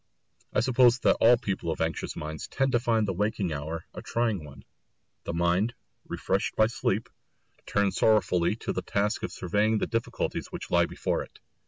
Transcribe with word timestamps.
I 0.51 0.61
suppose 0.61 0.97
that 1.01 1.17
all 1.21 1.37
people 1.37 1.69
of 1.69 1.79
anxious 1.79 2.15
minds 2.15 2.47
tend 2.47 2.71
to 2.71 2.79
find 2.79 3.07
the 3.07 3.13
waking 3.13 3.53
hour 3.53 3.85
a 3.93 4.01
trying 4.01 4.43
one. 4.43 4.65
The 5.25 5.31
mind, 5.35 5.75
refreshed 6.07 6.55
by 6.55 6.65
sleep, 6.65 7.07
turns 7.67 7.97
sorrowfully 7.97 8.55
to 8.61 8.73
the 8.73 8.81
task 8.81 9.21
of 9.21 9.31
surveying 9.31 9.77
the 9.77 9.85
difficulties 9.85 10.47
which 10.47 10.71
lie 10.71 10.87
before 10.87 11.21
it. 11.21 11.39